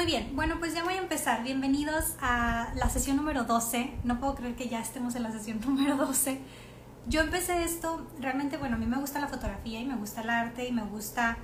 [0.00, 1.42] Muy bien, bueno, pues ya voy a empezar.
[1.42, 3.98] Bienvenidos a la sesión número 12.
[4.02, 6.40] No puedo creer que ya estemos en la sesión número 12.
[7.06, 10.30] Yo empecé esto, realmente, bueno, a mí me gusta la fotografía y me gusta el
[10.30, 11.36] arte y me gusta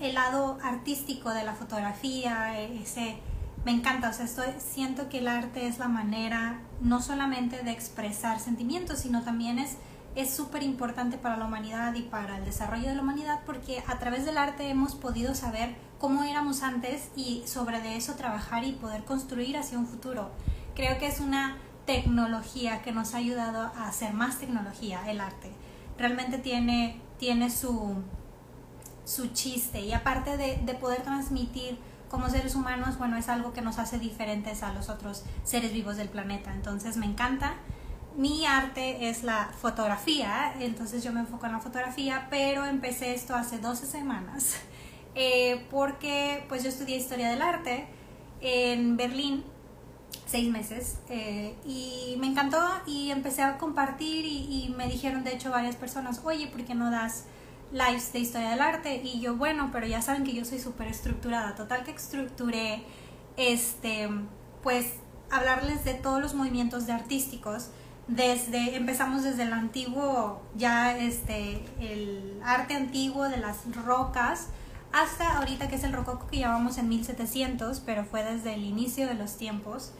[0.00, 3.18] el, lado artístico de la fotografía, ese
[3.66, 7.70] me encanta, o sea, estoy, siento que el arte es la manera no solamente de
[7.70, 9.76] expresar sentimientos, sino también es
[10.14, 13.98] es súper importante para la humanidad y para el desarrollo de la humanidad porque a
[13.98, 18.72] través del arte hemos podido saber cómo éramos antes y sobre de eso trabajar y
[18.72, 20.30] poder construir hacia un futuro.
[20.74, 25.50] Creo que es una tecnología que nos ha ayudado a hacer más tecnología el arte.
[25.98, 27.96] Realmente tiene, tiene su,
[29.04, 33.60] su chiste y aparte de, de poder transmitir como seres humanos, bueno, es algo que
[33.60, 36.52] nos hace diferentes a los otros seres vivos del planeta.
[36.52, 37.54] Entonces me encanta.
[38.16, 43.34] Mi arte es la fotografía, entonces yo me enfoco en la fotografía, pero empecé esto
[43.34, 44.56] hace 12 semanas
[45.14, 47.86] eh, porque pues yo estudié historia del arte
[48.40, 49.42] en Berlín
[50.26, 55.34] seis meses eh, y me encantó y empecé a compartir y, y, me dijeron de
[55.34, 57.24] hecho varias personas, oye, ¿por qué no das
[57.72, 60.88] lives de historia del arte y yo, bueno, pero ya saben que yo soy súper
[60.88, 62.84] estructurada, total que estructuré,
[63.36, 64.08] este,
[64.62, 64.94] pues
[65.30, 67.70] hablarles de todos los movimientos de artísticos,
[68.06, 74.48] desde, empezamos desde el antiguo, ya este, el arte antiguo de las rocas,
[74.92, 79.06] hasta ahorita que es el rococo que llevamos en 1700, pero fue desde el inicio
[79.06, 79.92] de los tiempos.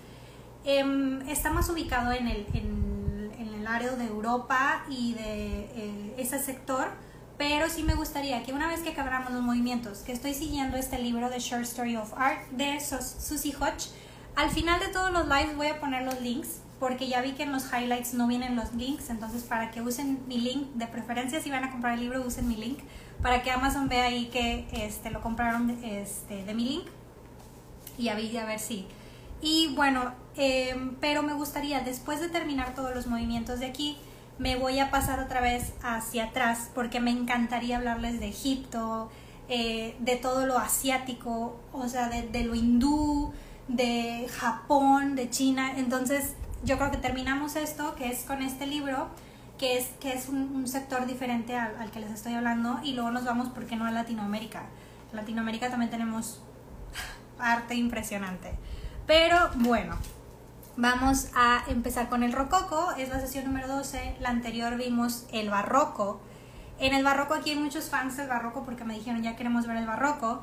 [0.64, 6.14] Eh, está más ubicado en el, en, en el área de Europa y de eh,
[6.18, 6.88] ese sector,
[7.36, 10.98] pero sí me gustaría que una vez que acabáramos los movimientos, que estoy siguiendo este
[10.98, 13.88] libro de Short Story of Art de Susie Hodge,
[14.36, 17.44] al final de todos los lives voy a poner los links porque ya vi que
[17.44, 21.40] en los highlights no vienen los links, entonces para que usen mi link, de preferencia
[21.40, 22.80] si van a comprar el libro usen mi link,
[23.22, 26.86] para que Amazon vea ahí que este, lo compraron este, de mi link
[27.96, 28.86] y a ver, a ver si.
[29.40, 33.96] Y bueno, eh, pero me gustaría después de terminar todos los movimientos de aquí,
[34.38, 39.10] me voy a pasar otra vez hacia atrás porque me encantaría hablarles de Egipto,
[39.48, 43.32] eh, de todo lo asiático, o sea, de, de, lo hindú,
[43.68, 45.74] de Japón, de China.
[45.76, 46.34] Entonces,
[46.64, 49.08] yo creo que terminamos esto, que es con este libro,
[49.58, 53.10] que es, que es un, sector diferente al, al, que les estoy hablando, y luego
[53.10, 54.64] nos vamos, ¿por qué no a Latinoamérica?
[55.10, 56.42] En Latinoamérica también tenemos
[57.38, 58.54] arte impresionante.
[59.06, 59.96] Pero bueno,
[60.76, 65.48] Vamos a empezar con el rococo, es la sesión número 12, la anterior vimos el
[65.48, 66.20] barroco.
[66.80, 69.76] En el barroco aquí hay muchos fans del barroco porque me dijeron ya queremos ver
[69.76, 70.42] el barroco,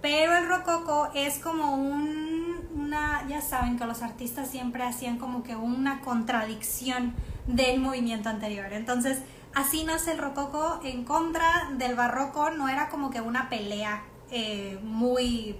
[0.00, 2.45] pero el rococo es como un,
[2.76, 7.14] una, ya saben que los artistas siempre hacían como que una contradicción
[7.46, 8.72] del movimiento anterior.
[8.72, 9.18] Entonces,
[9.54, 14.78] así nace el rococo en contra del barroco, no era como que una pelea eh,
[14.82, 15.56] muy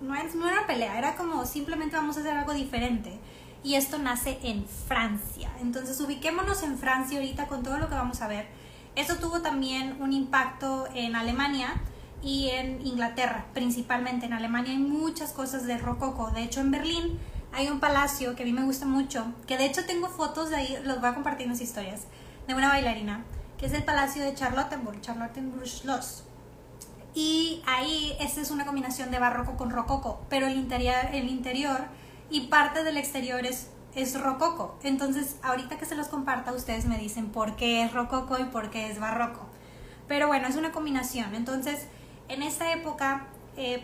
[0.00, 3.18] no, es, no era pelea, era como simplemente vamos a hacer algo diferente.
[3.64, 5.50] Y esto nace en Francia.
[5.60, 8.46] Entonces ubiquémonos en Francia ahorita con todo lo que vamos a ver.
[8.94, 11.74] Esto tuvo también un impacto en Alemania
[12.22, 16.30] y en Inglaterra, principalmente en Alemania hay muchas cosas de rococo.
[16.30, 17.18] De hecho, en Berlín
[17.52, 20.56] hay un palacio que a mí me gusta mucho, que de hecho tengo fotos de
[20.56, 22.02] ahí, los voy a compartir en las historias,
[22.46, 23.24] de una bailarina,
[23.56, 26.24] que es el palacio de Charlottenburg, Charlottenburg Schloss
[27.14, 31.80] y ahí esta es una combinación de barroco con rococo, pero el interior, el interior
[32.30, 34.78] y parte del exterior es, es rococo.
[34.84, 38.70] Entonces, ahorita que se los comparta, ustedes me dicen por qué es rococo y por
[38.70, 39.46] qué es barroco.
[40.06, 41.34] Pero bueno, es una combinación.
[41.34, 41.88] Entonces,
[42.28, 43.82] en esta época, eh,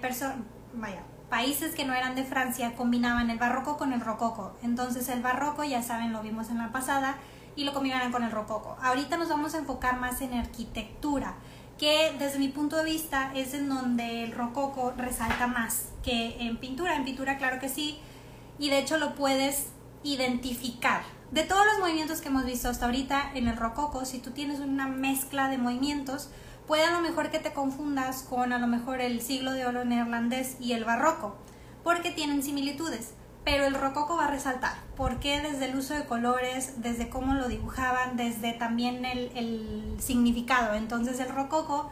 [1.28, 4.56] países que no eran de Francia combinaban el barroco con el rococo.
[4.62, 7.16] Entonces, el barroco, ya saben, lo vimos en la pasada,
[7.56, 8.76] y lo combinaban con el rococo.
[8.82, 11.34] Ahorita nos vamos a enfocar más en arquitectura
[11.78, 16.56] que desde mi punto de vista es en donde el rococo resalta más que en
[16.58, 16.96] pintura.
[16.96, 17.98] En pintura claro que sí,
[18.58, 19.68] y de hecho lo puedes
[20.02, 21.02] identificar.
[21.30, 24.60] De todos los movimientos que hemos visto hasta ahorita en el rococo, si tú tienes
[24.60, 26.30] una mezcla de movimientos,
[26.66, 29.84] puede a lo mejor que te confundas con a lo mejor el siglo de oro
[29.84, 31.36] neerlandés y el barroco,
[31.82, 34.74] porque tienen similitudes pero el rococo va a resaltar.
[34.96, 40.74] porque Desde el uso de colores, desde cómo lo dibujaban, desde también el, significado.
[40.74, 41.90] Entonces el rococo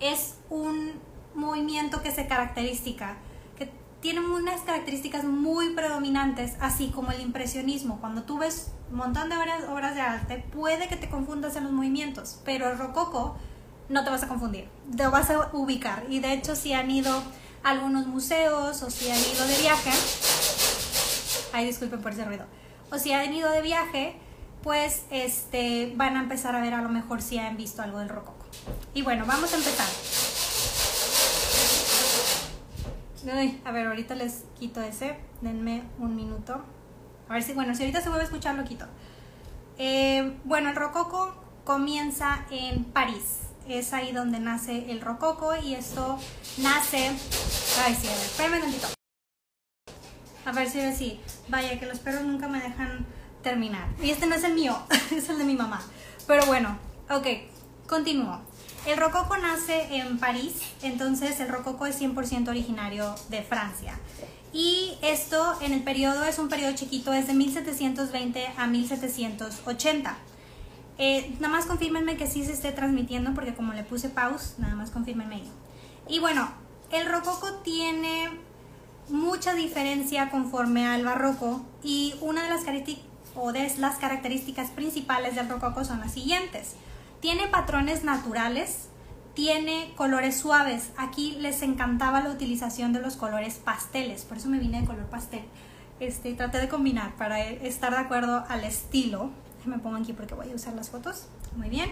[0.00, 0.92] es un
[1.34, 3.16] movimiento que se característica,
[3.56, 3.70] que
[4.00, 8.00] tiene unas características muy predominantes, así como el impresionismo.
[8.00, 11.64] Cuando tú ves un montón de obras, obras de arte, puede que te confundas en
[11.64, 13.36] los movimientos, pero el rococo
[13.88, 16.04] no te vas a confundir, te vas a ubicar.
[16.08, 17.22] Y de hecho si han ido
[17.62, 19.90] a algunos museos o si han ido de viaje,
[21.52, 22.46] ay disculpen por ese ruido,
[22.90, 24.16] o si han ido de viaje,
[24.62, 28.08] pues este, van a empezar a ver a lo mejor si han visto algo del
[28.08, 28.44] rococo.
[28.94, 29.86] Y bueno, vamos a empezar.
[33.64, 35.16] a ver, ahorita les quito ese.
[35.40, 36.62] Denme un minuto.
[37.28, 38.86] A ver si, bueno, si ahorita se vuelve a escuchar, lo quito.
[39.76, 41.34] Eh, bueno, el rococo
[41.64, 43.47] comienza en París.
[43.68, 46.18] Es ahí donde nace el rococo y esto
[46.56, 47.10] nace...
[47.84, 48.88] Ay, sí, a ver, espérame tantito.
[50.46, 51.20] A ver si así.
[51.48, 53.04] Vaya, que los perros nunca me dejan
[53.42, 53.86] terminar.
[54.02, 54.74] Y este no es el mío,
[55.10, 55.82] es el de mi mamá.
[56.26, 56.78] Pero bueno,
[57.10, 57.26] ok,
[57.86, 58.40] continúo.
[58.86, 63.98] El rococo nace en París, entonces el rococo es 100% originario de Francia.
[64.54, 70.16] Y esto en el periodo es un periodo chiquito, es de 1720 a 1780.
[70.98, 74.74] Eh, nada más confírmenme que sí se esté transmitiendo porque como le puse pause, nada
[74.74, 75.50] más confírmenme ahí.
[76.08, 76.48] Y bueno,
[76.90, 78.30] el rococo tiene
[79.08, 82.64] mucha diferencia conforme al barroco y una de las,
[83.34, 86.74] o de las características principales del rococo son las siguientes.
[87.20, 88.88] Tiene patrones naturales,
[89.34, 90.90] tiene colores suaves.
[90.96, 95.06] Aquí les encantaba la utilización de los colores pasteles, por eso me vine de color
[95.06, 95.44] pastel.
[96.00, 99.30] Este, traté de combinar para estar de acuerdo al estilo.
[99.68, 101.26] Me pongo aquí porque voy a usar las fotos.
[101.56, 101.90] Muy bien.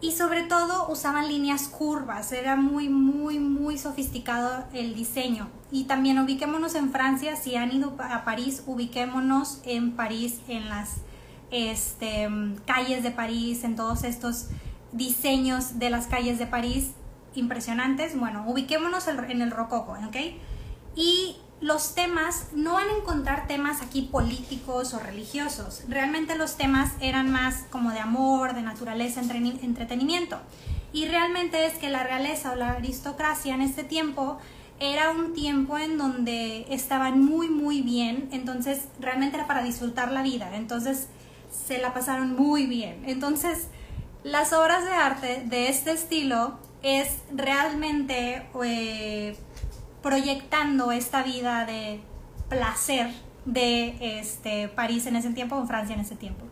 [0.00, 5.48] Y sobre todo usaban líneas curvas, era muy, muy, muy sofisticado el diseño.
[5.72, 10.98] Y también ubiquémonos en Francia, si han ido a París, ubiquémonos en París, en las
[11.50, 12.28] este,
[12.64, 14.46] calles de París, en todos estos
[14.92, 16.92] diseños de las calles de París
[17.34, 18.16] impresionantes.
[18.16, 20.16] Bueno, ubiquémonos en el rococo, ¿ok?
[20.94, 25.82] Y los temas, no van a encontrar temas aquí políticos o religiosos.
[25.88, 30.38] Realmente los temas eran más como de amor, de naturaleza, entretenimiento.
[30.92, 34.38] Y realmente es que la realeza o la aristocracia en este tiempo
[34.80, 38.28] era un tiempo en donde estaban muy, muy bien.
[38.32, 40.54] Entonces realmente era para disfrutar la vida.
[40.54, 41.08] Entonces
[41.66, 43.02] se la pasaron muy bien.
[43.06, 43.68] Entonces,
[44.22, 49.36] las obras de arte de este estilo es realmente eh,
[50.08, 52.00] proyectando esta vida de
[52.48, 53.12] placer
[53.44, 56.46] de este, París en ese tiempo o Francia en ese tiempo.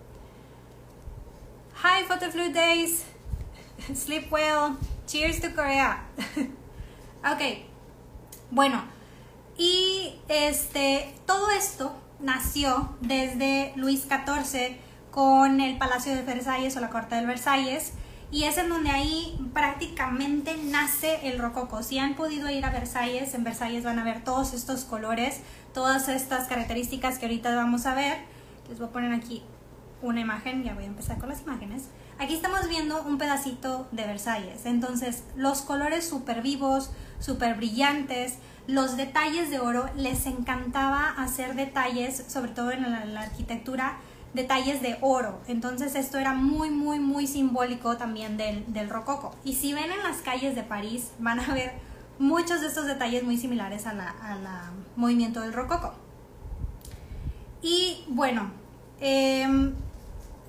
[1.83, 3.05] Hi, Photoflu Days.
[3.95, 4.77] Sleep well.
[5.07, 6.05] Cheers to Korea.
[7.25, 7.65] ok.
[8.51, 8.85] Bueno,
[9.57, 14.77] y este, todo esto nació desde Luis XIV
[15.11, 17.95] con el Palacio de Versalles o la Corte de Versalles
[18.31, 21.83] y es en donde ahí prácticamente nace el rococo.
[21.83, 25.41] Si han podido ir a Versalles, en Versalles van a ver todos estos colores,
[25.73, 28.19] todas estas características que ahorita vamos a ver.
[28.69, 29.43] Les voy a poner aquí
[30.03, 31.85] una imagen, ya voy a empezar con las imágenes.
[32.19, 36.91] Aquí estamos viendo un pedacito de Versalles, entonces los colores súper vivos,
[37.21, 43.99] súper brillantes, los detalles de oro, les encantaba hacer detalles, sobre todo en la arquitectura,
[44.37, 45.41] detalles de oro.
[45.49, 49.35] Entonces esto era muy, muy, muy simbólico también del, del rococo.
[49.43, 51.73] Y si ven en las calles de París, van a ver
[52.19, 55.95] muchos de estos detalles muy similares al la movimiento del rococo.
[57.63, 58.51] Y bueno,
[59.01, 59.75] em,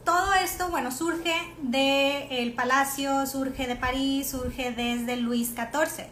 [0.06, 6.06] todo esto, bueno, surge del palacio, surge de París, surge desde Luis XIV.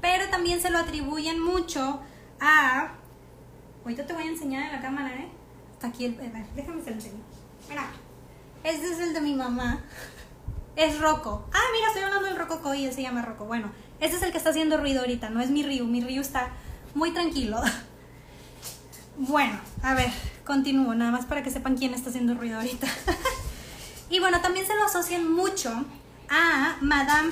[0.00, 2.00] Pero también se lo atribuyen mucho
[2.40, 2.92] a...
[3.82, 5.39] Ahorita te voy a enseñar en la cámara, ¿eh?
[5.86, 6.16] Aquí el.
[6.54, 7.20] Déjame se lo enseño.
[7.68, 7.90] Mira,
[8.64, 9.80] este es el de mi mamá.
[10.76, 11.46] Es Rocco.
[11.52, 13.44] Ah, mira, estoy hablando del Rocco y él se llama Rocco.
[13.44, 15.84] Bueno, este es el que está haciendo ruido ahorita, no es mi Ryu.
[15.86, 16.50] Mi Ryu está
[16.94, 17.60] muy tranquilo.
[19.22, 20.08] Bueno, a ver,
[20.46, 22.86] continúo, nada más para que sepan quién está haciendo ruido ahorita.
[24.08, 25.70] y bueno, también se lo asocian mucho
[26.30, 27.30] a Madame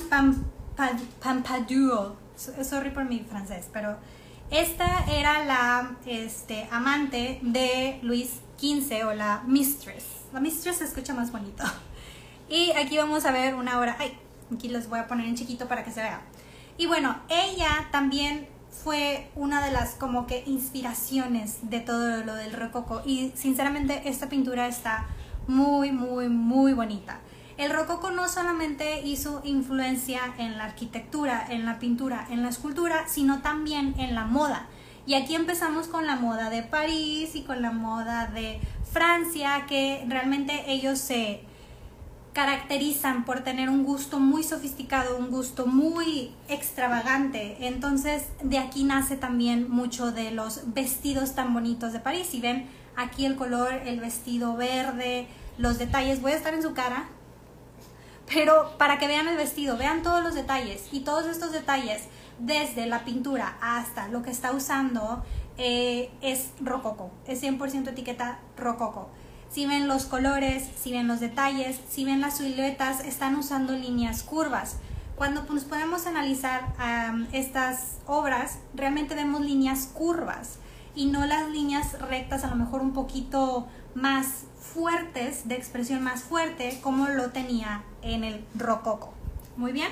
[1.23, 2.17] Pampadour.
[2.37, 3.97] Sorry por mi francés, pero
[4.51, 10.05] esta era la este, amante de Luis XV o la mistress.
[10.33, 11.65] La mistress se escucha más bonito.
[12.51, 13.97] Y aquí vamos a ver una hora.
[13.99, 14.17] Ay,
[14.51, 16.23] aquí los voy a poner en chiquito para que se vea.
[16.79, 22.55] Y bueno, ella también fue una de las como que inspiraciones de todo lo del
[22.55, 23.03] rococo.
[23.05, 25.09] Y sinceramente esta pintura está
[25.47, 27.21] muy, muy, muy bonita.
[27.57, 33.09] El rococo no solamente hizo influencia en la arquitectura, en la pintura, en la escultura,
[33.09, 34.69] sino también en la moda.
[35.09, 38.61] Y aquí empezamos con la moda de París y con la moda de
[38.93, 41.41] Francia, que realmente ellos se
[42.35, 47.57] caracterizan por tener un gusto muy sofisticado, un gusto muy extravagante.
[47.67, 52.35] Entonces de aquí nace también mucho de los vestidos tan bonitos de París.
[52.35, 56.21] Y ven aquí el color, el vestido verde, los detalles.
[56.21, 57.09] Voy a estar en su cara
[58.33, 62.03] pero para que vean el vestido, vean todos los detalles y todos estos detalles,
[62.39, 65.23] desde la pintura hasta lo que está usando,
[65.57, 69.09] eh, es rococo, es 100% etiqueta rococo.
[69.51, 74.23] Si ven los colores, si ven los detalles, si ven las siluetas, están usando líneas
[74.23, 74.77] curvas.
[75.17, 76.75] cuando nos podemos analizar
[77.33, 80.61] estas obras, realmente vemos líneas curvas
[80.95, 83.67] y no las líneas rectas, a lo mejor un poquito
[83.97, 89.13] más fuertes, de expresión más fuerte, como lo tenía en el rococo.
[89.57, 89.91] Muy bien.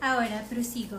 [0.00, 0.98] Ahora prosigo.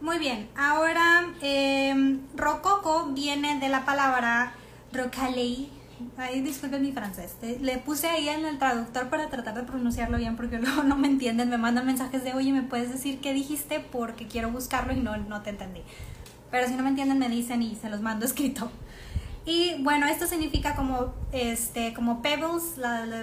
[0.00, 4.54] Muy bien, ahora eh, rococo viene de la palabra
[4.92, 5.70] rocalei.
[6.16, 7.36] Ay, disculpen mi francés.
[7.60, 11.08] Le puse ahí en el traductor para tratar de pronunciarlo bien porque luego no me
[11.08, 11.48] entienden.
[11.48, 13.80] Me mandan mensajes de, oye, ¿me puedes decir qué dijiste?
[13.80, 15.82] Porque quiero buscarlo y no, no te entendí.
[16.50, 18.70] Pero si no me entienden, me dicen y se los mando escrito.
[19.48, 22.76] Y bueno, esto significa como, este, como pebbles,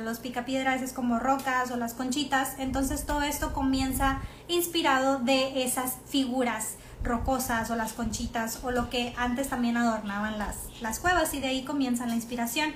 [0.03, 2.55] los picapiedras es como rocas o las conchitas.
[2.58, 9.13] Entonces todo esto comienza inspirado de esas figuras rocosas o las conchitas o lo que
[9.17, 12.74] antes también adornaban las, las cuevas y de ahí comienza la inspiración.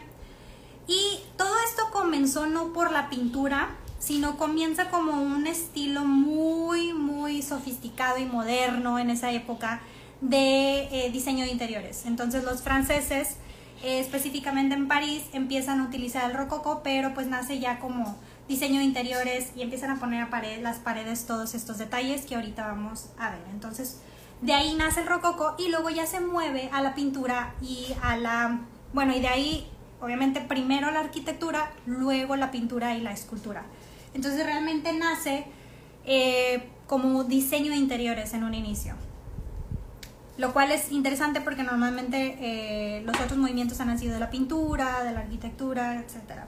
[0.86, 7.42] Y todo esto comenzó no por la pintura, sino comienza como un estilo muy, muy
[7.42, 9.82] sofisticado y moderno en esa época
[10.22, 12.06] de eh, diseño de interiores.
[12.06, 13.38] Entonces los franceses,
[13.84, 18.80] eh, específicamente en París, empiezan a utilizar el rococó, pero pues nace ya como diseño
[18.80, 22.68] de interiores y empiezan a poner a pared, las paredes todos estos detalles que ahorita
[22.68, 23.42] vamos a ver.
[23.52, 24.02] Entonces
[24.42, 28.18] de ahí nace el rococó y luego ya se mueve a la pintura y a
[28.18, 28.62] la...
[28.94, 29.68] Bueno, y de ahí
[30.02, 33.64] obviamente primero la arquitectura, luego la pintura y la escultura.
[34.14, 35.46] Entonces realmente nace
[36.06, 38.96] eh, como diseño de interiores en un inicio
[40.40, 45.04] lo cual es interesante porque normalmente eh, los otros movimientos han nacido de la pintura,
[45.04, 46.44] de la arquitectura, etc.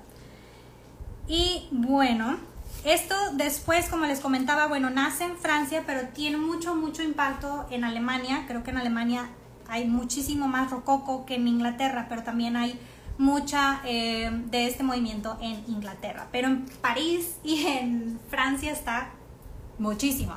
[1.27, 2.37] Y bueno,
[2.85, 7.83] esto después, como les comentaba, bueno, nace en Francia, pero tiene mucho, mucho impacto en
[7.83, 8.45] Alemania.
[8.47, 9.27] Creo que en Alemania
[9.67, 12.79] hay muchísimo más rococo que en Inglaterra, pero también hay
[13.17, 16.29] mucha eh, de este movimiento en Inglaterra.
[16.31, 19.09] Pero en París y en Francia está
[19.79, 20.35] muchísimo.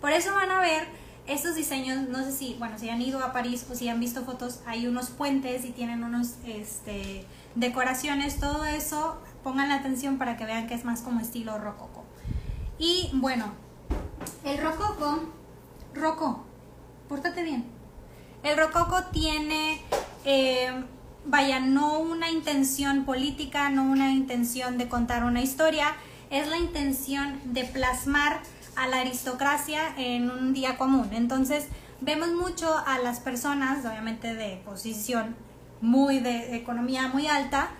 [0.00, 3.32] Por eso van a ver estos diseños, no sé si, bueno, si han ido a
[3.32, 8.64] París o si han visto fotos, hay unos puentes y tienen unos, este, decoraciones, todo
[8.64, 12.04] eso, pongan la atención para que vean que es más como estilo rococo.
[12.78, 13.52] Y bueno,
[14.44, 15.32] el rococo,
[15.94, 16.44] roco,
[17.08, 17.64] pórtate bien.
[18.42, 19.80] El rococo tiene,
[20.24, 20.84] eh,
[21.24, 25.94] vaya, no una intención política, no una intención de contar una historia,
[26.30, 28.40] es la intención de plasmar
[28.76, 31.08] a la aristocracia en un día común.
[31.12, 31.66] Entonces,
[32.00, 35.36] vemos mucho a las personas, obviamente de posición
[35.80, 37.70] muy de economía muy alta,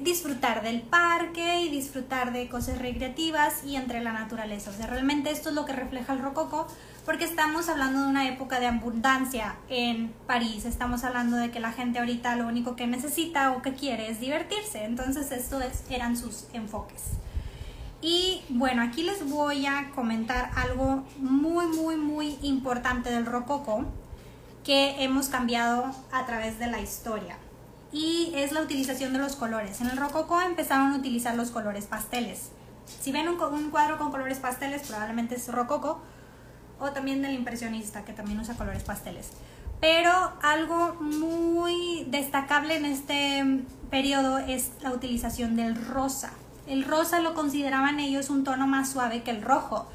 [0.00, 4.70] disfrutar del parque y disfrutar de cosas recreativas y entre la naturaleza.
[4.70, 6.66] O sea, realmente esto es lo que refleja el rococo
[7.04, 10.64] porque estamos hablando de una época de abundancia en París.
[10.64, 14.20] Estamos hablando de que la gente ahorita lo único que necesita o que quiere es
[14.20, 14.84] divertirse.
[14.84, 17.02] Entonces, estos eran sus enfoques.
[18.02, 23.84] Y bueno, aquí les voy a comentar algo muy, muy, muy importante del rococo
[24.64, 27.36] que hemos cambiado a través de la historia.
[27.92, 29.80] Y es la utilización de los colores.
[29.80, 32.50] En el rococo empezaron a utilizar los colores pasteles.
[33.00, 36.00] Si ven un, cuadro con colores pasteles, probablemente es rococo.
[36.80, 39.30] O también del impresionista, que también usa colores pasteles.
[39.80, 46.32] Pero algo muy destacable en este periodo es la utilización del rosa.
[46.66, 49.88] El rosa lo consideraban ellos un tono más suave que el rojo.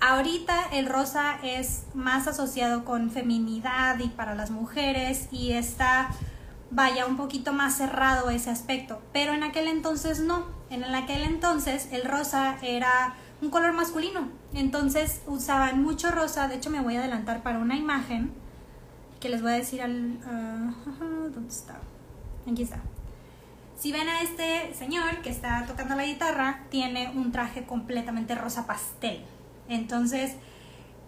[0.00, 6.10] Ahorita el rosa es más asociado con feminidad y para las mujeres y está,
[6.70, 9.00] vaya, un poquito más cerrado ese aspecto.
[9.12, 10.46] Pero en aquel entonces no.
[10.70, 14.28] En aquel entonces el rosa era un color masculino.
[14.54, 16.48] Entonces usaban mucho rosa.
[16.48, 18.32] De hecho me voy a adelantar para una imagen
[19.20, 20.18] que les voy a decir al...
[20.26, 20.72] Ah,
[21.34, 21.78] ¿Dónde está?
[22.50, 22.80] Aquí está.
[23.80, 28.66] Si ven a este señor que está tocando la guitarra, tiene un traje completamente rosa
[28.66, 29.24] pastel.
[29.70, 30.32] Entonces,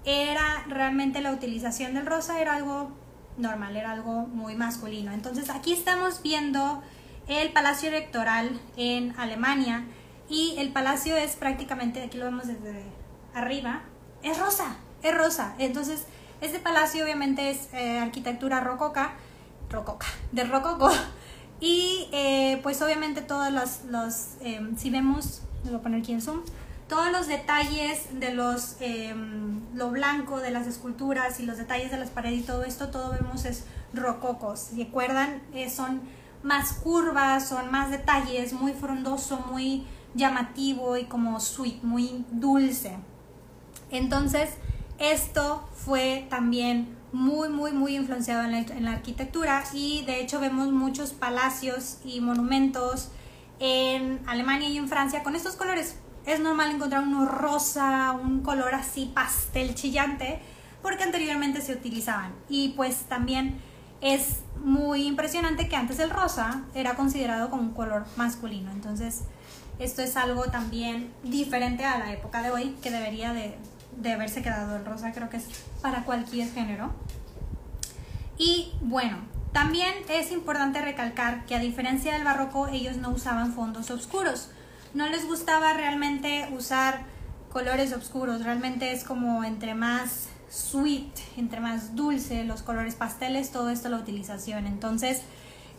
[0.06, 2.90] era realmente la utilización del rosa era algo
[3.36, 5.12] normal, era algo muy masculino.
[5.12, 6.82] Entonces, aquí estamos viendo
[7.28, 9.84] el palacio electoral en Alemania
[10.30, 12.84] y el palacio es prácticamente, aquí lo vemos desde
[13.34, 13.82] arriba,
[14.22, 15.54] es rosa, es rosa.
[15.58, 16.06] Entonces,
[16.40, 19.12] este palacio obviamente es eh, arquitectura rococa,
[19.68, 20.90] rococa, de rococo
[21.62, 26.20] y eh, pues obviamente todos los, los em, si vemos, voy a poner aquí en
[26.20, 26.40] zoom,
[26.88, 31.98] todos los detalles de los, em, lo blanco de las esculturas y los detalles de
[31.98, 33.64] las paredes y todo esto, todo vemos es
[33.94, 34.58] rococos.
[34.58, 36.00] Si recuerdan, eh, son
[36.42, 42.98] más curvas, son más detalles, muy frondoso, muy llamativo y como sweet, muy dulce.
[43.92, 44.50] Entonces,
[44.98, 51.12] esto fue también muy, muy, muy influenciado en la, arquitectura y de hecho vemos muchos
[51.12, 53.10] palacios y monumentos
[53.58, 55.96] en Alemania y en Francia con estos colores.
[56.24, 60.40] es normal encontrar uno rosa, un color así pastel chillante,
[60.80, 62.32] porque anteriormente se utilizaban.
[62.48, 63.60] Y pues también
[64.00, 68.70] es muy impresionante que antes el rosa era considerado como un color masculino.
[68.70, 69.22] Entonces,
[69.78, 73.56] esto es algo también diferente a la época de hoy, que debería de,
[73.96, 75.44] de haberse quedado el rosa, creo que es
[75.80, 76.92] para cualquier género.
[78.38, 79.18] Y bueno,
[79.52, 84.50] también es importante recalcar que a diferencia del barroco, ellos no usaban fondos oscuros.
[84.94, 87.00] No les gustaba realmente usar
[87.52, 93.70] colores oscuros, realmente es como entre más sweet, entre más dulce, los colores pasteles, todo
[93.70, 94.66] esto la utilización.
[94.66, 95.22] Entonces,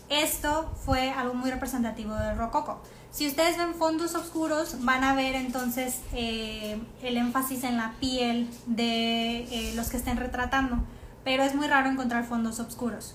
[0.10, 2.82] esto fue algo muy representativo del rococo.
[3.14, 8.50] Si ustedes ven fondos oscuros, van a ver entonces eh, el énfasis en la piel
[8.66, 10.78] de eh, los que estén retratando,
[11.24, 13.12] pero es muy raro encontrar fondos oscuros.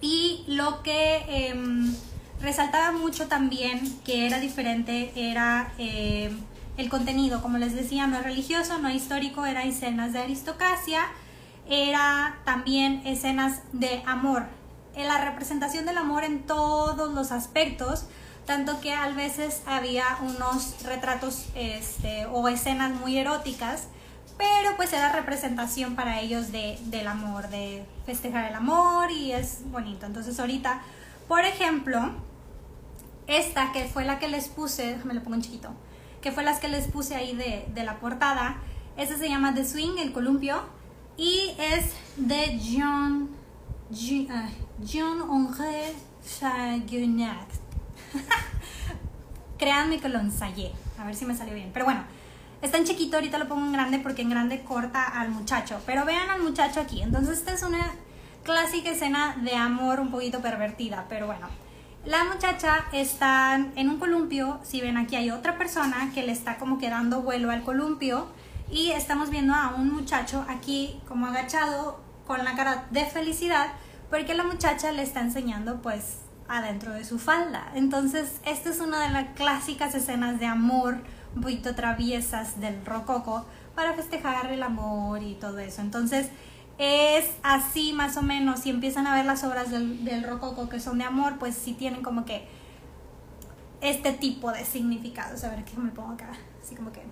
[0.00, 1.94] Y lo que em,
[2.40, 6.36] resaltaba mucho también que era diferente era eh,
[6.76, 11.02] el contenido, como les decía, no es religioso, no es histórico, era escenas de aristocracia,
[11.70, 14.46] era también escenas de amor,
[14.96, 18.06] la representación del amor en todos los aspectos,
[18.46, 23.88] tanto que a veces había unos retratos este, o escenas muy eróticas,
[24.36, 29.60] pero pues era representación para ellos de, del amor, de festejar el amor y es
[29.70, 30.06] bonito.
[30.06, 30.82] Entonces ahorita,
[31.28, 32.10] por ejemplo,
[33.26, 35.70] esta que fue la que les puse, déjame lo pongo en chiquito,
[36.20, 38.58] que fue las que les puse ahí de, de la portada,
[38.96, 40.62] esta se llama The Swing, el columpio,
[41.16, 43.30] y es de John,
[43.90, 45.94] John Henri
[46.38, 47.63] Chaguenac.
[49.58, 51.70] Créanme que lo ensayé, a ver si me salió bien.
[51.72, 52.02] Pero bueno,
[52.62, 55.80] está en chiquito, ahorita lo pongo en grande porque en grande corta al muchacho.
[55.86, 57.02] Pero vean al muchacho aquí.
[57.02, 57.92] Entonces esta es una
[58.42, 61.48] clásica escena de amor un poquito pervertida, pero bueno.
[62.04, 66.58] La muchacha está en un columpio, si ven aquí hay otra persona que le está
[66.58, 68.26] como que dando vuelo al columpio
[68.70, 73.68] y estamos viendo a un muchacho aquí como agachado con la cara de felicidad
[74.10, 77.70] porque la muchacha le está enseñando pues adentro de su falda.
[77.74, 80.98] Entonces, esta es una de las clásicas escenas de amor
[81.36, 85.80] un traviesas del rococo para festejar el amor y todo eso.
[85.80, 86.28] Entonces,
[86.78, 90.80] es así más o menos, si empiezan a ver las obras del, del rococo que
[90.80, 92.46] son de amor, pues sí tienen como que
[93.80, 95.44] este tipo de significados.
[95.44, 96.30] A ver, ¿qué me pongo acá?
[96.62, 97.02] Así como que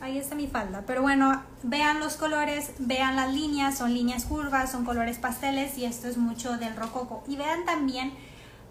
[0.00, 0.84] ahí está mi falda.
[0.86, 5.84] Pero bueno, vean los colores, vean las líneas, son líneas curvas, son colores pasteles y
[5.84, 7.24] esto es mucho del rococo.
[7.26, 8.12] Y vean también,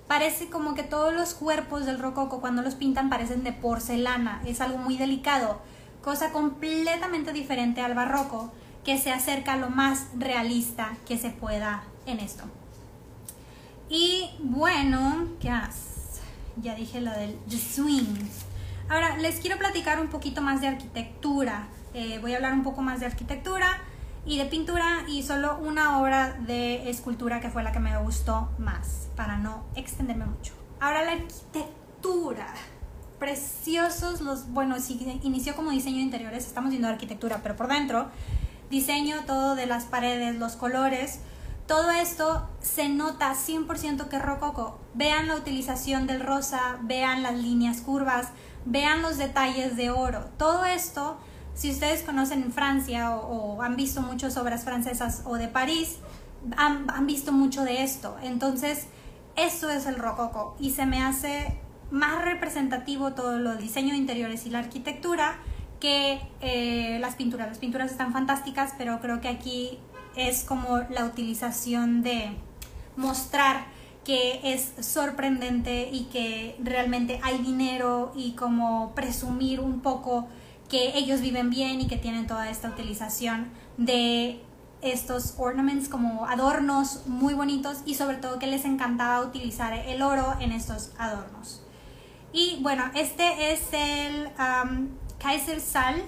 [0.07, 4.61] parece como que todos los cuerpos del rococo cuando los pintan parecen de porcelana, es
[4.61, 5.61] algo muy delicado,
[6.01, 8.51] cosa completamente diferente al barroco
[8.85, 12.45] que se acerca lo más realista que se pueda en esto.
[13.89, 16.21] Y bueno, ¿qué más?
[16.61, 18.15] Ya dije lo del swing.
[18.89, 21.67] Ahora, les quiero platicar un poquito más de arquitectura.
[21.93, 23.81] Eh, voy a hablar un poco más de arquitectura
[24.27, 28.49] y de pintura y solo una obra de escultura que fue la que me gustó
[28.59, 30.53] más, para no extenderme mucho.
[30.79, 32.53] Ahora la arquitectura.
[33.19, 38.09] Preciosos los, bueno, si inició como diseño de interiores, estamos viendo arquitectura, pero por dentro,
[38.69, 41.21] diseño todo de las paredes, los colores,
[41.65, 44.79] todo esto se nota 100% que es rococo.
[44.93, 48.27] Vean la utilización del rosa, vean las líneas curvas,
[48.65, 50.25] vean los detalles de oro.
[50.37, 51.17] Todo esto,
[51.57, 55.97] si ustedes conocen Francia o, han visto muchas obras francesas o de París,
[56.55, 58.15] han, han, visto mucho de esto.
[58.21, 58.85] Entonces,
[59.35, 61.57] eso es el rococo y se me hace
[61.89, 65.39] más representativo todo lo diseño de interiores y la arquitectura
[65.79, 67.47] que eh, las pinturas.
[67.47, 69.79] Las pinturas están fantásticas, pero creo que aquí
[70.15, 72.35] es como la utilización de
[72.95, 73.65] mostrar
[74.03, 80.27] que es sorprendente y que realmente hay dinero y como presumir un poco
[80.69, 84.41] que ellos viven bien y que tienen toda esta utilización de
[84.81, 90.35] estos ornaments como adornos muy bonitos y sobre todo que les encantaba utilizar el oro
[90.39, 91.63] en estos adornos.
[92.33, 96.03] Y bueno, este es el um, Kaisersaal,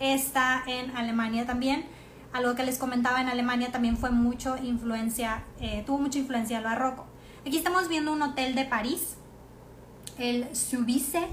[0.00, 1.84] está en Alemania también.
[2.32, 6.64] Algo que les comentaba en Alemania también fue mucho influencia, eh, tuvo mucha influencia el
[6.64, 7.06] barroco.
[7.46, 9.16] Aquí estamos viendo un hotel de París,
[10.18, 11.28] el Subice,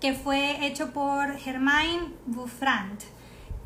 [0.00, 2.98] que fue hecho por Germain Bouffrand.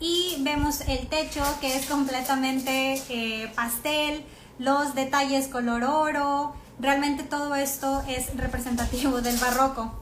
[0.00, 4.24] Y vemos el techo que es completamente eh, pastel,
[4.58, 9.92] los detalles color oro, realmente todo esto es representativo del barroco.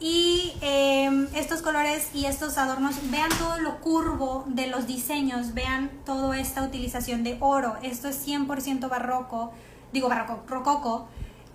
[0.00, 5.90] Y em, estos colores y estos adornos, vean todo lo curvo de los diseños, vean
[6.06, 7.76] toda esta utilización de oro.
[7.82, 9.52] Esto es 100% barroco,
[9.92, 11.08] digo barroco, rococo.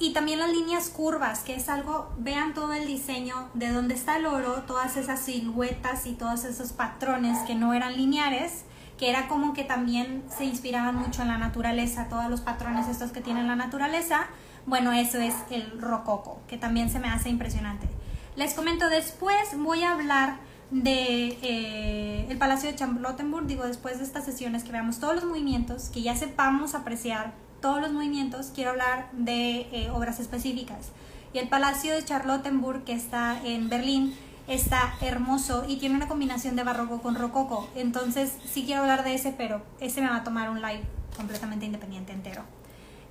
[0.03, 4.17] Y también las líneas curvas, que es algo, vean todo el diseño de donde está
[4.17, 8.65] el oro, todas esas siluetas y todos esos patrones que no eran lineares,
[8.97, 13.11] que era como que también se inspiraban mucho en la naturaleza, todos los patrones estos
[13.13, 14.27] que tiene la naturaleza.
[14.65, 17.87] Bueno, eso es el rococo, que también se me hace impresionante.
[18.35, 20.35] Les comento después, voy a hablar
[20.69, 25.23] de eh, el Palacio de Charlottenburg, digo, después de estas sesiones que veamos todos los
[25.23, 30.91] movimientos, que ya sepamos apreciar todos los movimientos, quiero hablar de eh, obras específicas.
[31.33, 34.13] Y el Palacio de Charlottenburg, que está en Berlín,
[34.49, 37.69] está hermoso y tiene una combinación de barroco con rococo.
[37.73, 40.83] Entonces, sí quiero hablar de ese, pero ese me va a tomar un live
[41.15, 42.43] completamente independiente entero.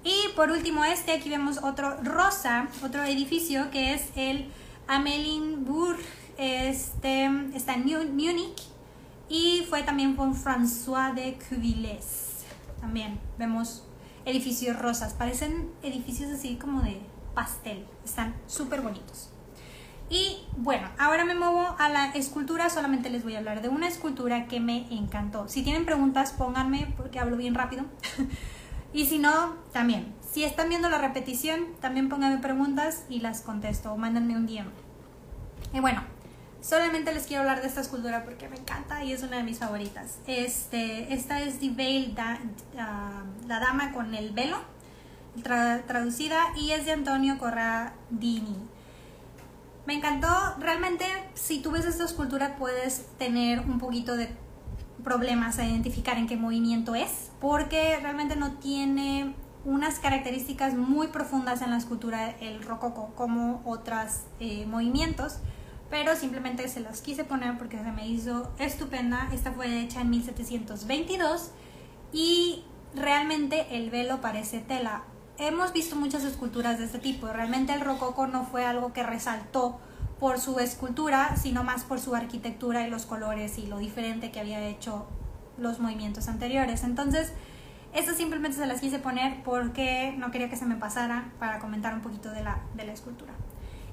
[0.04, 4.50] Y por último, este, aquí vemos otro rosa, otro edificio que es el
[4.86, 5.98] Amelienburg.
[6.36, 8.68] Este está en Múnich
[9.30, 12.44] y fue también con François de Cuvilles.
[12.82, 13.84] También vemos
[14.24, 15.14] edificios rosas.
[15.14, 17.00] Parecen edificios así como de
[17.34, 17.86] pastel.
[18.04, 19.30] Están súper bonitos.
[20.10, 22.68] Y bueno, ahora me muevo a la escultura.
[22.68, 25.48] Solamente les voy a hablar de una escultura que me encantó.
[25.48, 27.84] Si tienen preguntas, pónganme porque hablo bien rápido.
[28.92, 30.14] y si no, también.
[30.30, 34.68] Si están viendo la repetición, también pónganme preguntas y las contesto o mándenme un DM.
[35.72, 36.02] Y bueno,
[36.62, 39.58] Solamente les quiero hablar de esta escultura porque me encanta y es una de mis
[39.58, 40.18] favoritas.
[40.28, 44.58] Este, esta es The Veil, ah, la dama con el velo,
[45.42, 48.56] traducida, y es de Antonio Corradini.
[49.86, 50.28] Me encantó,
[50.60, 54.30] realmente si tú ves esta escultura puedes tener un poquito de
[55.02, 61.60] problemas a identificar en qué movimiento es, porque realmente no tiene unas características muy profundas
[61.60, 65.38] en la escultura el rococo como otros eh, movimientos
[65.92, 69.28] pero simplemente se las quise poner porque se me hizo estupenda.
[69.30, 71.50] Esta fue hecha en 1722
[72.14, 75.02] y realmente el velo parece tela.
[75.36, 77.26] Hemos visto muchas esculturas de este tipo.
[77.26, 79.80] Realmente el rococo no fue algo que resaltó
[80.18, 84.40] por su escultura, sino más por su arquitectura y los colores y lo diferente que
[84.40, 85.06] había hecho
[85.58, 86.84] los movimientos anteriores.
[86.84, 87.34] Entonces,
[87.92, 91.92] estas simplemente se las quise poner porque no quería que se me pasara para comentar
[91.92, 93.34] un poquito de la, de la escultura.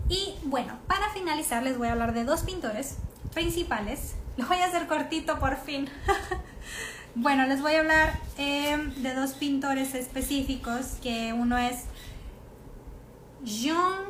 [0.10, 2.98] Y bueno, para finalizar les voy a hablar de dos pintores
[3.34, 4.16] principales.
[4.38, 5.88] Lo voy a hacer cortito por fin.
[7.16, 11.84] bueno, les voy a hablar em, de dos pintores específicos, que uno es
[13.44, 14.06] Jean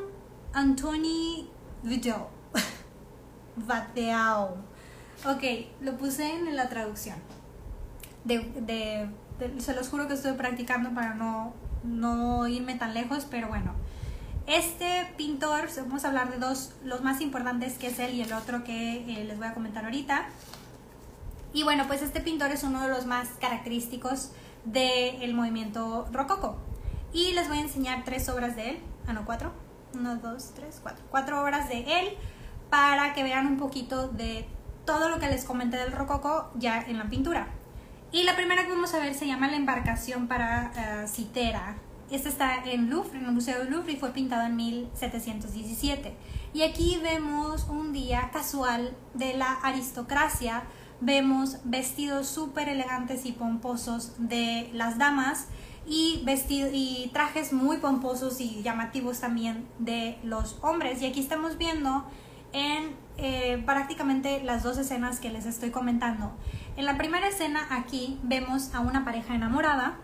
[0.53, 1.49] Anthony
[1.83, 2.27] Vidal.
[3.57, 4.55] Vateao.
[5.25, 5.43] Ok,
[5.81, 7.17] lo puse en la traducción.
[8.23, 9.09] De,
[9.57, 13.73] se los juro que estoy practicando para no, no irme tan lejos, pero bueno.
[14.49, 18.33] Este pintor, vamos a hablar de dos, los más importantes que es él y el
[18.33, 20.25] otro que eh, les voy a comentar ahorita.
[21.53, 24.31] Y bueno, pues este pintor es uno de los más característicos
[24.65, 26.57] del movimiento rococo.
[27.13, 28.79] Y les voy a enseñar tres obras de él.
[29.05, 29.51] Ah, no, cuatro.
[29.93, 31.05] Uno, dos, tres, cuatro.
[31.11, 32.17] Cuatro obras de él
[32.71, 34.47] para que vean un poquito de
[34.83, 37.49] todo lo que les comenté del rococo ya en la pintura.
[38.11, 41.75] Y la primera que vamos a ver se llama La embarcación para uh, citera
[42.15, 46.13] este está en Louvre, en el Museo del Louvre y fue pintado en 1717.
[46.53, 50.63] Y aquí vemos un día casual de la aristocracia.
[51.01, 55.47] Vemos vestidos súper elegantes y pomposos de las damas
[55.87, 56.23] y,
[56.73, 61.01] y trajes muy pomposos y llamativos también de los hombres.
[61.01, 62.05] Y aquí estamos viendo
[62.53, 66.31] en eh, prácticamente las dos escenas que les estoy comentando.
[66.77, 69.97] En la primera escena aquí vemos a una pareja enamorada,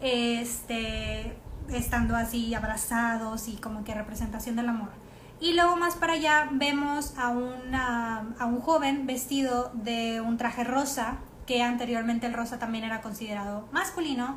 [0.00, 1.36] este,
[1.70, 4.90] estando así abrazados y como que representación del amor.
[5.38, 10.64] Y luego más para allá vemos a, una, a un joven vestido de un traje
[10.64, 14.36] rosa, que anteriormente el rosa también era considerado masculino.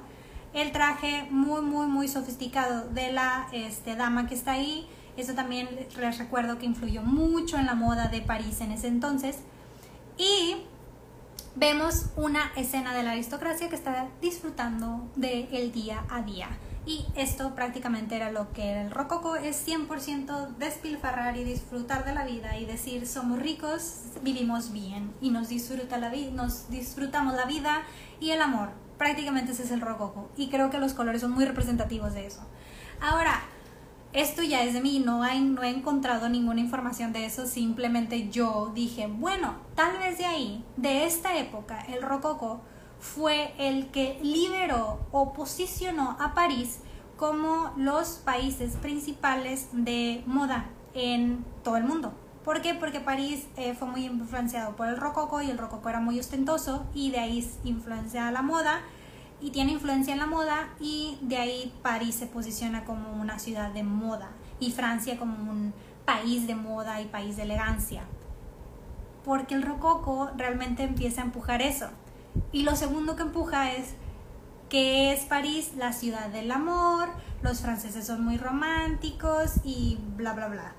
[0.54, 4.88] El traje muy, muy, muy sofisticado de la este, dama que está ahí.
[5.16, 9.40] Eso también les recuerdo que influyó mucho en la moda de París en ese entonces.
[10.18, 10.58] Y
[11.56, 16.50] vemos una escena de la aristocracia que está disfrutando del día a día.
[16.90, 22.16] Y esto prácticamente era lo que era el rococo, es 100% despilfarrar y disfrutar de
[22.16, 27.46] la vida y decir somos ricos, vivimos bien y nos, disfruta la nos disfrutamos la
[27.46, 27.84] vida
[28.20, 28.70] y el amor.
[28.98, 32.42] Prácticamente ese es el rococo y creo que los colores son muy representativos de eso.
[33.00, 33.40] Ahora,
[34.12, 38.30] esto ya es de mí, no, hay, no he encontrado ninguna información de eso, simplemente
[38.30, 42.64] yo dije, bueno, tal vez de ahí, de esta época, el rococo
[43.00, 46.80] fue el que liberó o posicionó a París
[47.18, 52.14] como los países principales de moda en todo el mundo.
[52.44, 52.74] ¿Por qué?
[52.74, 56.86] Porque París eh, fue muy influenciado por el rococo y el rococo era muy ostentoso
[56.94, 58.82] y de ahí influencia la moda.
[59.42, 63.72] y tiene influencia en la moda y de ahí París se posiciona como una ciudad
[63.72, 65.74] de moda y Francia como un
[66.06, 68.04] país de moda y país de elegancia.
[69.24, 71.88] Porque el rococo realmente empieza a empujar eso.
[72.52, 73.94] Y lo segundo que empuja es
[74.70, 77.10] que es París la ciudad del amor,
[77.42, 80.74] los franceses son muy románticos y bla, bla, bla.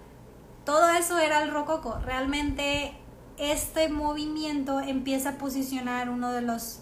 [0.64, 1.98] Todo eso era el rococo.
[2.04, 2.94] Realmente
[3.38, 6.80] este movimiento empieza a posicionar uno de los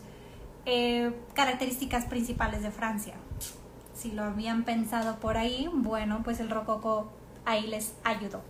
[0.66, 3.14] eh, características principales de Francia.
[3.94, 7.11] Si lo habían pensado por ahí, bueno, pues el rococo
[7.44, 8.42] ahí les ayudó.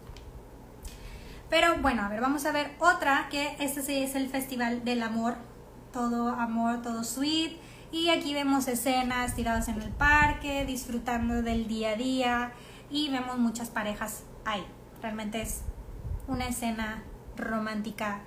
[1.50, 5.02] Pero bueno, a ver, vamos a ver otra, que este sí es el Festival del
[5.02, 5.36] Amor.
[5.92, 7.56] Todo amor, todo sweet.
[7.90, 12.52] Y aquí vemos escenas tiradas en el parque, disfrutando del día a día.
[12.90, 14.64] Y vemos muchas parejas ahí.
[15.02, 15.62] Realmente es
[16.26, 17.02] una escena
[17.36, 18.20] romántica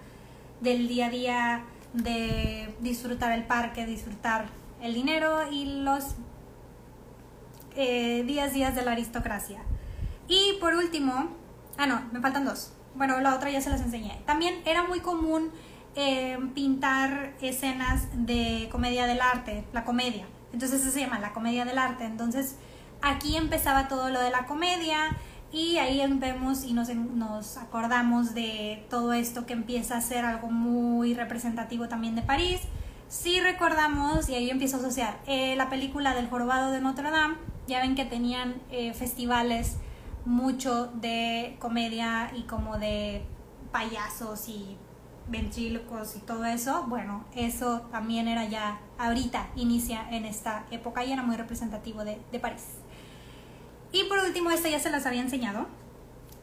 [0.62, 4.46] del día a día, de disfrutar el parque, disfrutar
[4.82, 6.16] el dinero y los
[7.76, 9.62] eh, días días de la aristocracia.
[10.28, 11.30] Y por último,
[11.78, 12.74] ah no, me faltan dos.
[12.96, 14.22] Bueno, la otra ya se las enseñé.
[14.26, 15.52] También era muy común
[15.96, 20.26] eh, pintar escenas de comedia del arte, la comedia.
[20.54, 22.06] Entonces eso se llama la comedia del arte.
[22.06, 22.56] Entonces
[23.02, 25.18] aquí empezaba todo lo de la comedia
[25.52, 30.50] y ahí vemos y nos, nos acordamos de todo esto que empieza a ser algo
[30.50, 32.62] muy representativo también de París.
[33.10, 37.36] Si recordamos, y ahí empiezo a asociar, eh, la película del jorobado de Notre Dame,
[37.68, 39.76] ya ven que tenían eh, festivales
[40.24, 43.24] mucho de comedia y como de
[43.74, 44.78] payasos y
[45.32, 51.12] ventrílocos y todo eso, bueno, eso también era ya ahorita, inicia en esta época y
[51.12, 52.66] era muy representativo de, de París.
[53.92, 55.68] Y por último, esta ya se las había enseñado,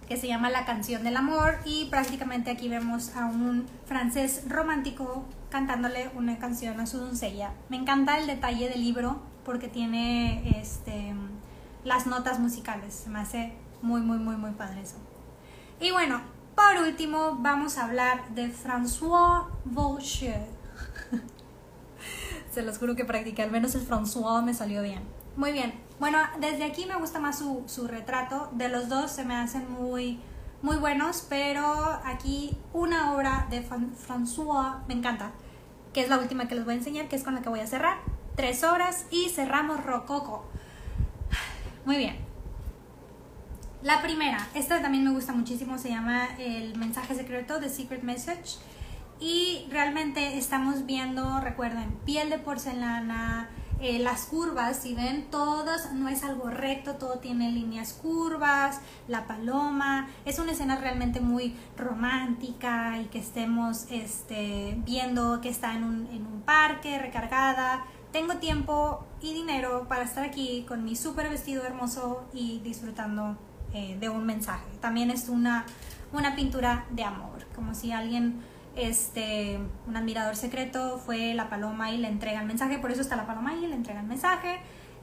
[0.09, 5.25] que se llama La canción del amor y prácticamente aquí vemos a un francés romántico
[5.51, 7.53] cantándole una canción a su doncella.
[7.69, 11.15] Me encanta el detalle del libro porque tiene este,
[11.85, 14.97] las notas musicales, se me hace muy, muy, muy, muy padre eso.
[15.81, 16.21] Y bueno,
[16.59, 20.45] por último vamos a hablar de François Vaucher.
[22.51, 25.03] se los juro que practiqué, al menos el François me salió bien.
[25.37, 28.49] Muy bien, bueno, desde aquí me gusta más su, su retrato.
[28.53, 30.19] De los dos se me hacen muy,
[30.61, 31.63] muy buenos, pero
[32.05, 35.31] aquí una obra de François me encanta,
[35.93, 37.61] que es la última que les voy a enseñar, que es con la que voy
[37.61, 37.99] a cerrar.
[38.35, 40.45] Tres horas y cerramos Rococo.
[41.85, 42.28] Muy bien.
[43.83, 48.57] La primera, esta también me gusta muchísimo, se llama El mensaje secreto, The Secret Message.
[49.21, 53.49] Y realmente estamos viendo, recuerden, piel de porcelana,
[53.81, 59.29] eh, las curvas, si ven, todas no es algo recto, todo tiene líneas curvas, la
[59.29, 65.85] paloma, es una escena realmente muy romántica y que estemos este, viendo que está en
[65.85, 67.85] un, en un parque recargada.
[68.11, 73.39] Tengo tiempo y dinero para estar aquí con mi súper vestido hermoso y disfrutando
[73.73, 74.67] eh, de un mensaje.
[74.81, 75.65] También es una,
[76.13, 78.41] una pintura de amor, como si alguien
[78.77, 83.17] este, un admirador secreto fue la paloma y le entrega el mensaje, por eso está
[83.17, 84.61] la paloma y le entrega el mensaje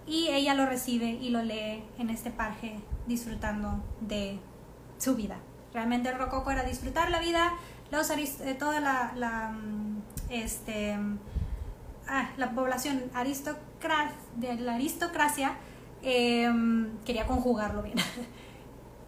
[0.07, 4.39] y ella lo recibe y lo lee en este parque disfrutando de
[4.97, 5.37] su vida.
[5.73, 7.53] Realmente el rococo era disfrutar la vida,
[7.91, 10.97] los eh, toda la, mm, este,
[12.07, 13.03] ah, la población
[14.37, 15.57] de la aristocracia
[16.01, 17.97] em, quería conjugarlo bien.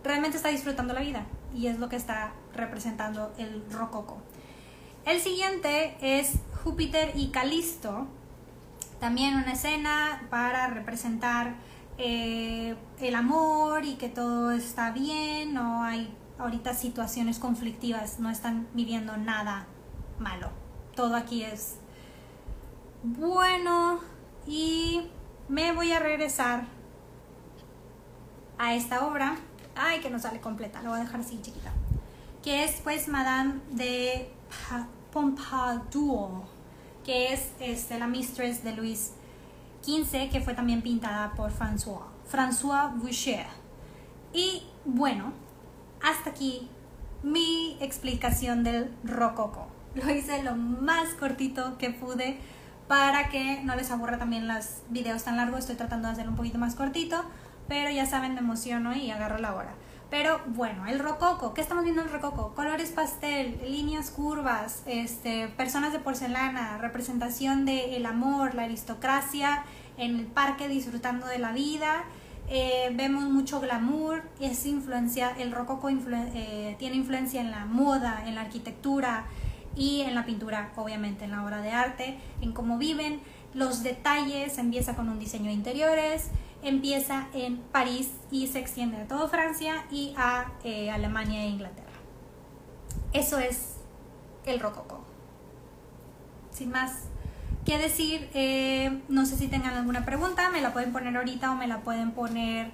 [0.08, 4.18] Realmente está disfrutando la vida y es lo que está representando el rococo.
[5.04, 8.08] El siguiente es Júpiter y Calisto,
[9.02, 11.56] también una escena para representar
[11.98, 18.66] eh, el amor y que todo está bien, no hay ahorita situaciones conflictivas, no están
[18.74, 19.68] viviendo nada
[20.20, 20.52] malo.
[20.96, 21.80] Todo aquí es
[23.04, 24.00] bueno
[24.48, 25.02] y
[25.50, 26.64] me voy a regresar
[28.58, 29.36] a esta obra.
[29.80, 31.72] Ay, que no sale completa, lo voy a dejar así chiquita.
[32.44, 34.30] Que es pues Madame de
[35.12, 36.44] Pompadour,
[37.06, 39.12] que es este, la mistress de Luis
[39.84, 43.46] XV, que fue también pintada por François, François Boucher.
[44.34, 45.34] Y bueno,
[46.02, 46.70] hasta aquí
[47.24, 49.68] mi explicación del rococo.
[49.96, 52.38] Lo hice lo más cortito que pude
[52.88, 55.62] para que no les aburra también los videos tan largos.
[55.62, 57.24] Estoy tratando de hacer un poquito más cortito,
[57.68, 59.76] pero ya saben, me emociono y agarro la hora.
[60.10, 62.54] Pero bueno, el rococo, ¿qué estamos viendo en el rococo?
[62.56, 69.66] Colores pastel, líneas curvas, este, personas de porcelana, representación del el amor, la aristocracia
[69.98, 72.06] en el parque disfrutando de la vida.
[72.50, 78.36] Eh, vemos mucho glamour, es influencia, el rococo eh, tiene influencia en la moda, en
[78.36, 79.26] la arquitectura
[79.76, 83.20] y en la pintura, obviamente, en la obra de arte, en cómo viven.
[83.54, 86.30] los detalles, empieza con un diseño de interiores,
[86.68, 91.88] empieza en París y se extiende a toda Francia y a eh, Alemania e Inglaterra.
[93.14, 93.78] Eso es
[94.46, 95.06] el rococó.
[96.52, 96.94] Sin más
[97.66, 101.56] que decir, eh, no sé si tengan alguna pregunta, me la pueden poner ahorita o
[101.56, 102.72] me la pueden poner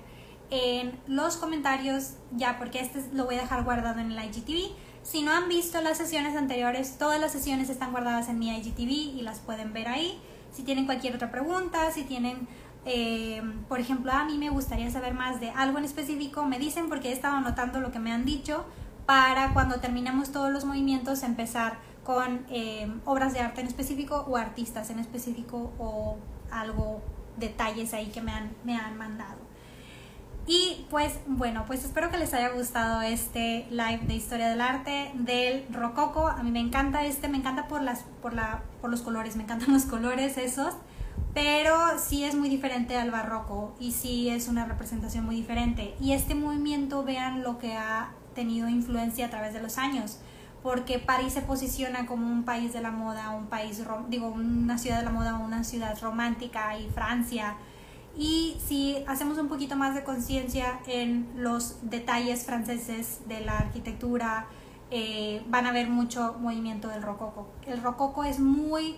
[0.49, 4.75] en los comentarios ya porque este lo voy a dejar guardado en el IGTV.
[5.01, 9.17] Si no han visto las sesiones anteriores, todas las sesiones están guardadas en mi IGTV
[9.17, 10.19] y las pueden ver ahí.
[10.51, 12.47] Si tienen cualquier otra pregunta, si tienen,
[12.85, 16.89] eh, por ejemplo, a mí me gustaría saber más de algo en específico, me dicen
[16.89, 18.65] porque he estado anotando lo que me han dicho
[19.05, 24.37] para cuando terminemos todos los movimientos empezar con eh, obras de arte en específico o
[24.37, 26.17] artistas en específico o
[26.51, 27.01] algo,
[27.37, 29.43] detalles ahí que me han, me han mandado.
[30.45, 35.11] Y pues bueno, pues espero que les haya gustado este live de historia del arte
[35.13, 36.27] del rococo.
[36.27, 39.43] A mí me encanta este, me encanta por las por la por los colores, me
[39.43, 40.73] encantan los colores esos,
[41.33, 45.95] pero sí es muy diferente al barroco y sí es una representación muy diferente.
[45.99, 50.19] Y este movimiento, vean lo que ha tenido influencia a través de los años,
[50.61, 54.99] porque París se posiciona como un país de la moda, un país digo, una ciudad
[54.99, 57.57] de la moda, una ciudad romántica y Francia
[58.15, 64.47] y si hacemos un poquito más de conciencia en los detalles franceses de la arquitectura,
[64.91, 67.47] eh, van a ver mucho movimiento del rococo.
[67.65, 68.97] El rococo es muy,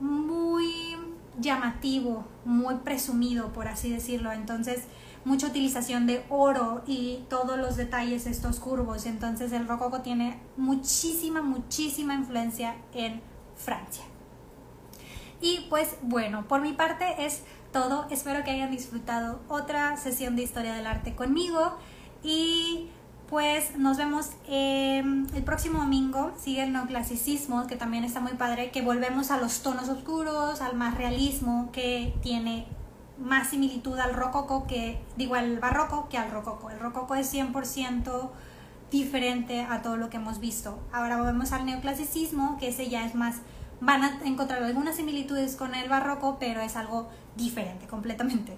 [0.00, 0.96] muy
[1.38, 4.32] llamativo, muy presumido, por así decirlo.
[4.32, 4.84] Entonces,
[5.24, 9.06] mucha utilización de oro y todos los detalles estos curvos.
[9.06, 13.20] Entonces, el rococo tiene muchísima, muchísima influencia en
[13.56, 14.04] Francia.
[15.40, 18.06] Y pues bueno, por mi parte es todo.
[18.10, 21.76] Espero que hayan disfrutado otra sesión de historia del arte conmigo
[22.22, 22.88] y
[23.28, 26.32] pues nos vemos el próximo domingo.
[26.38, 30.76] Sigue el neoclasicismo, que también está muy padre, que volvemos a los tonos oscuros, al
[30.76, 32.66] más realismo, que tiene
[33.18, 36.70] más similitud al rococo que, digo, al barroco que al rococo.
[36.70, 38.30] El rococo es 100%
[38.90, 40.78] diferente a todo lo que hemos visto.
[40.92, 43.36] Ahora volvemos al neoclasicismo, que ese ya es más
[43.80, 48.56] van a encontrar algunas similitudes con el barroco, pero es algo diferente completamente.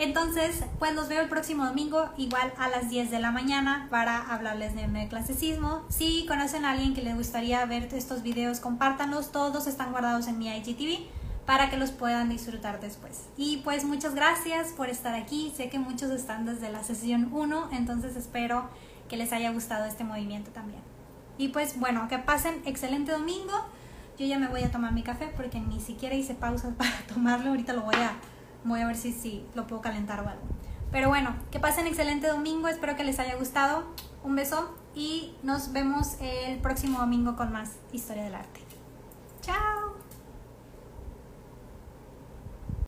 [0.00, 4.32] Entonces, pues los veo el próximo domingo, igual a las 10 de la mañana, para
[4.32, 5.82] hablarles de clasicismo.
[5.90, 9.30] Si conocen a alguien que les gustaría ver estos videos, compártanlos.
[9.30, 11.06] Todos están guardados en mi IGTV
[11.44, 13.26] para que los puedan disfrutar después.
[13.36, 15.52] Y pues muchas gracias por estar aquí.
[15.54, 18.70] Sé que muchos están desde la sesión 1, entonces espero
[19.10, 20.80] que les haya gustado este movimiento también.
[21.36, 23.52] Y pues bueno, que pasen excelente domingo.
[24.18, 27.50] Yo ya me voy a tomar mi café porque ni siquiera hice pausas para tomarlo.
[27.50, 28.14] Ahorita lo voy a,
[28.64, 30.42] voy a ver si, si lo puedo calentar o algo.
[30.90, 32.68] Pero bueno, que pasen excelente domingo.
[32.68, 33.84] Espero que les haya gustado.
[34.24, 38.60] Un beso y nos vemos el próximo domingo con más historia del arte.
[39.40, 40.09] Chao.